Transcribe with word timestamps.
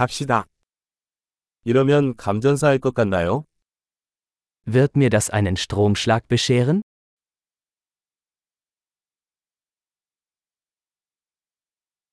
갑시다. 0.00 0.45
이러면 1.63 2.15
감전사할 2.15 2.79
것 2.79 2.93
같나요? 2.93 3.45
Wird 4.65 4.95
mir 4.95 5.09
das 5.09 5.29
einen 5.31 5.55
Stromschlag 5.55 6.27
bescheren? 6.27 6.81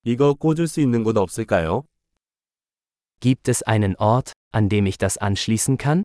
이거 0.03 0.35
꽂을 0.35 0.67
수 0.67 0.80
있는 0.80 1.04
곳 1.04 1.17
없을까요? 1.17 1.85
Gibt 3.21 3.49
es 3.49 3.62
einen 3.62 3.95
Ort, 3.97 4.33
an 4.53 4.69
dem 4.69 4.87
ich 4.87 4.97
das 4.97 5.19
anschließen 5.19 5.76
kann? 5.76 6.04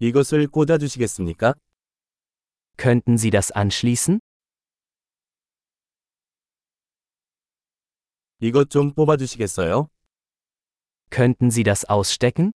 이것을 0.00 0.46
꽂아 0.46 0.78
주시겠습니까? 0.78 1.54
Könnten 2.76 3.18
Sie 3.18 3.30
das 3.30 3.50
anschließen? 3.50 4.20
이것 8.39 8.69
좀 8.69 8.93
뽑아 8.93 9.17
주시겠어요? 9.17 9.89
Könnten 11.09 11.47
Sie 11.49 11.63
das 11.63 11.85
ausstecken? 11.89 12.51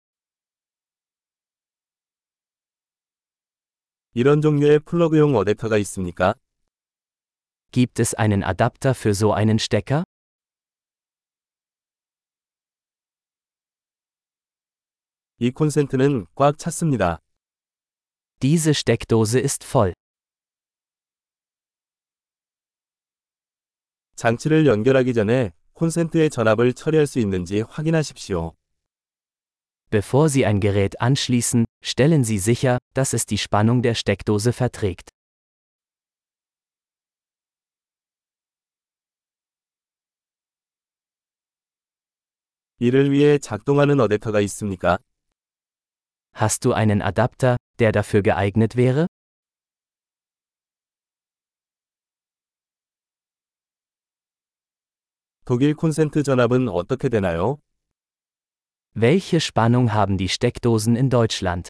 이런 4.15 4.41
종류의 4.41 4.79
플러그용 4.81 5.33
어댑터가 5.33 5.79
있습니까? 5.81 6.35
Gibt 7.73 7.99
es 8.01 8.15
einen 8.15 8.45
Adapter 8.45 8.95
für 8.95 9.13
so 9.13 9.33
einen 9.35 9.59
Stecker? 9.59 10.05
이 15.39 15.51
콘센트는 15.51 16.27
꽉 16.37 16.57
찼습니다. 16.57 17.19
Diese 18.41 18.71
Steckdose 18.73 19.41
ist 19.41 19.67
voll. 19.67 19.93
장치를 24.15 24.67
연결하기 24.67 25.13
전에 25.13 25.53
콘센트의 25.79 26.31
전압을 26.31 26.73
처리할 26.75 27.07
수 27.07 27.19
있는지 27.19 27.63
확인하십시오. 27.63 28.55
Bevor 29.91 30.29
Sie 30.29 30.45
ein 30.45 30.61
Gerät 30.61 31.01
anschließen, 31.01 31.65
stellen 31.83 32.25
Sie 32.25 32.39
sicher, 32.39 32.79
dass 32.95 33.13
es 33.13 33.27
die 33.27 33.39
Spannung 33.39 33.83
der 33.83 33.95
Steckdose 33.95 34.53
verträgt. 34.53 35.11
이를 42.79 43.11
위해 43.13 43.39
작동하는 43.39 43.99
어댑터가 43.99 44.43
있습니까? 44.43 44.99
Hast 46.35 46.65
du 46.65 46.73
einen 46.73 47.01
Adapter, 47.01 47.57
der 47.79 47.93
dafür 47.93 48.23
geeignet 48.23 48.77
wäre? 48.77 49.07
독일 55.49 55.75
콘센트 55.75 56.23
전압은 56.23 56.69
어떻게 56.69 57.09
되나요? 57.09 57.59
Welche 58.97 59.41
Spannung 59.41 59.93
haben 59.93 60.17
die 60.17 60.29
Steckdosen 60.29 60.97
in 60.97 61.09
Deutschland? 61.09 61.69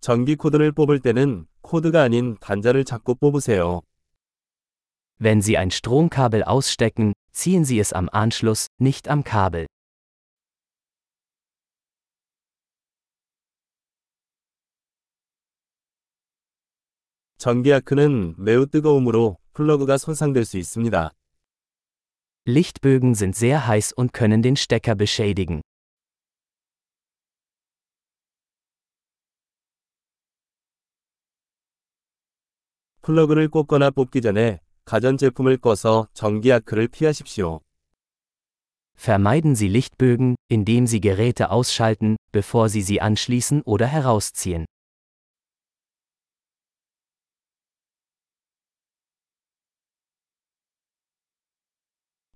전기 0.00 0.36
코드를 0.36 0.72
뽑을 0.72 1.00
때는 1.00 1.46
코드가 1.60 2.02
아닌 2.02 2.36
단자를 2.40 2.84
잡고 2.84 3.16
뽑으세요. 3.16 3.82
Wenn 5.20 5.42
Sie 5.42 5.58
ein 5.58 5.70
Stromkabel 5.70 6.44
ausstecken, 6.44 7.12
ziehen 7.32 7.64
Sie 7.64 7.78
es 7.78 7.92
am 7.92 8.08
Anschluss, 8.12 8.68
nicht 8.78 9.08
am 9.08 9.22
Kabel. 9.24 9.66
전기 17.42 17.72
아크는 17.72 18.34
매우 18.36 18.66
뜨거움으로 18.66 19.38
플러그가 19.52 19.96
손상될 19.96 20.44
수 20.44 20.58
있습니다. 20.58 21.12
Lichtbögen 22.46 23.14
sind 23.14 23.36
sehr 23.36 23.68
heiß 23.68 23.92
und 23.96 24.12
können 24.12 24.42
den 24.42 24.56
Stecker 24.56 24.94
beschädigen. 24.96 25.60
플러그를 33.02 33.48
꽂거나 33.48 33.90
뽑기 33.90 34.20
전에 34.20 34.60
가전제품을 34.84 35.58
꺼서 35.58 36.08
전기 36.12 36.52
아크를 36.52 36.88
피하십시오. 36.88 37.60
Vermeiden 38.96 39.54
Sie 39.54 39.68
Lichtbögen, 39.68 40.34
indem 40.48 40.86
Sie 40.86 41.00
Geräte 41.00 41.50
ausschalten, 41.50 42.16
bevor 42.32 42.68
Sie 42.68 42.82
sie 42.82 43.00
anschließen 43.00 43.62
oder 43.64 43.86
herausziehen. 43.86 44.66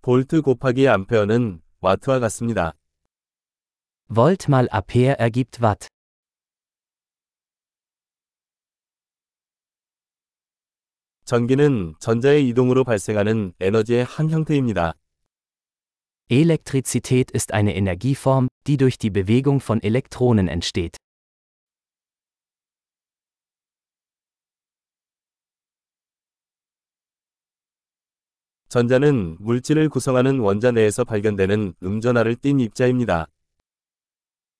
볼트 0.06 0.42
곱하기 0.42 0.88
암페어는 0.88 1.60
와트와 1.80 2.18
같습니다. 2.20 2.74
Volt 4.08 4.46
mal 4.48 4.68
Ampere 4.72 5.14
ergibt 5.18 5.62
Watt. 5.62 5.88
전기는 11.24 11.94
전자의 11.98 12.48
이동으로 12.48 12.84
발생하는 12.84 13.54
에너지의 13.60 14.04
한 14.04 14.28
형태입니다. 14.28 14.94
Elektrizität 16.28 17.30
ist 17.32 17.52
eine 17.52 17.74
Energieform, 17.74 18.48
die 18.66 18.76
durch 18.76 18.98
die 18.98 19.10
Bewegung 19.10 19.60
von 19.60 19.80
Elektronen 19.82 20.48
entsteht. 20.48 20.96
전자는 28.68 29.36
물질을 29.38 29.88
구성하는 29.88 30.38
원자 30.38 30.70
내에서 30.70 31.04
발견되는 31.04 31.74
음전하를 31.82 32.36
띤 32.36 32.58
입자입니다. 32.58 33.26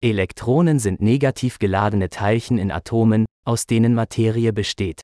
Elektronen 0.02 0.78
sind 0.78 1.00
negativ 1.00 1.58
geladene 1.58 2.08
Teilchen 2.08 2.58
in 2.58 2.70
Atomen, 2.70 3.24
aus 3.44 3.66
denen 3.66 3.94
Materie 3.94 4.52
besteht. 4.52 5.02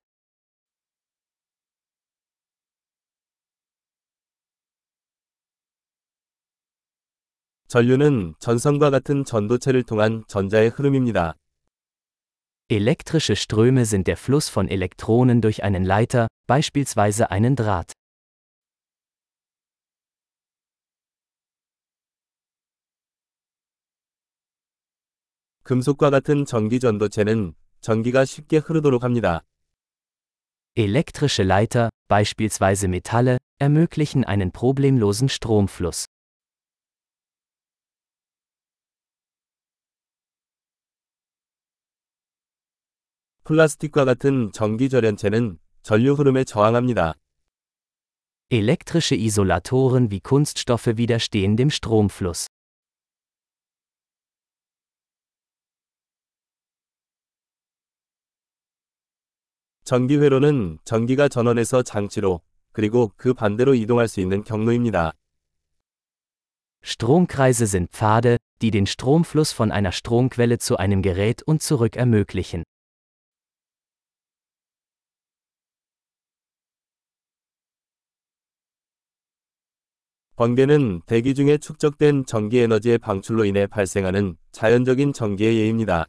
전류는 7.69 8.34
전선과 8.41 8.91
같은 8.91 9.25
전도체를 9.25 9.82
통한 9.84 10.25
전자의 10.26 10.70
흐름입니다. 10.70 11.34
Elektrische 12.70 13.36
Ströme 13.36 13.86
sind 13.86 14.06
der 14.06 14.16
Fluss 14.16 14.48
von 14.48 14.69
Elektronen 14.69 15.41
durch 15.41 15.62
einen 15.62 15.84
Leiter, 15.84 16.28
beispielsweise 16.47 17.31
einen 17.31 17.56
Draht. 17.56 17.92
금속과 25.62 26.10
같은 26.10 26.44
전기 26.44 26.81
전도체는 26.81 27.54
전기가 27.81 28.25
쉽게 28.25 28.56
흐르도록 28.56 29.04
합니다. 29.04 29.44
Elektrische 30.76 31.42
Leiter, 31.44 31.91
beispielsweise 32.09 32.88
Metalle, 32.88 33.38
ermöglichen 33.59 34.25
einen 34.25 34.50
problemlosen 34.50 35.28
Stromfluss. 35.28 36.06
플라스틱과 43.44 44.04
같은 44.04 44.53
전기 44.53 44.88
절연체는 44.88 45.59
전류 45.82 46.14
흐름에 46.14 46.44
저항합니다. 46.44 47.14
Elektrische 48.50 49.14
Isolatoren 49.14 50.10
wie 50.10 50.20
Kunststoffe 50.20 50.97
widerstehen 50.97 51.56
dem 51.56 51.70
Stromfluss. 51.70 52.47
전기 59.84 60.16
회로는 60.16 60.80
전기가 60.85 61.28
전원에서 61.28 61.84
장치로 61.84 62.40
그리고 62.72 63.12
그 63.18 63.34
반대로 63.34 63.76
이동할 63.76 64.08
수 64.08 64.22
있는 64.22 64.44
경로입니다. 64.44 65.12
Stromkreise 66.85 67.66
sind 67.68 67.91
Pfade, 67.91 68.38
die 68.62 68.72
den 68.72 68.85
Stromfluss 68.85 69.53
von 69.53 69.72
einer 69.72 69.91
Stromquelle 69.91 70.58
zu 70.58 70.78
einem 70.78 71.02
Gerät 71.02 71.44
und 71.46 71.62
zurück 71.62 71.97
ermöglichen. 71.97 72.64
번개는 80.35 81.02
대기 81.06 81.35
중에 81.35 81.58
축적된 81.58 82.26
전기 82.26 82.59
에너지의 82.59 82.97
방출로 82.97 83.46
인해 83.46 83.68
발생하는 83.68 84.35
자연적인 84.52 85.14
전기의 85.14 85.58
예입니다. 85.58 86.08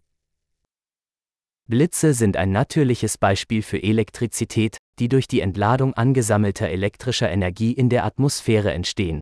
Blitze 1.69 2.15
sind 2.15 2.35
ein 2.35 2.51
natürliches 2.51 3.19
Beispiel 3.19 3.61
für 3.61 3.77
Elektrizität, 3.83 4.77
die 4.97 5.07
durch 5.07 5.27
die 5.27 5.41
Entladung 5.41 5.93
angesammelter 5.93 6.67
elektrischer 6.67 7.29
Energie 7.29 7.73
in 7.73 7.89
der 7.89 8.05
Atmosphäre 8.05 8.73
entstehen. 8.73 9.19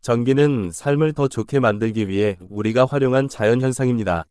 전기는 0.00 0.70
삶을 0.70 1.12
더 1.12 1.26
좋게 1.26 1.58
만들기 1.58 2.06
위해 2.06 2.38
우리가 2.48 2.86
활용한 2.86 3.28
자연현상입니다. 3.28 4.26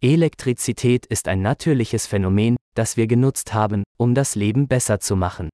Elektrizität 0.00 1.06
ist 1.06 1.26
ein 1.26 1.42
natürliches 1.42 2.06
Phänomen, 2.06 2.56
das 2.74 2.96
wir 2.96 3.08
genutzt 3.08 3.52
haben, 3.52 3.82
um 3.96 4.14
das 4.14 4.36
Leben 4.36 4.68
besser 4.68 5.00
zu 5.00 5.16
machen. 5.16 5.48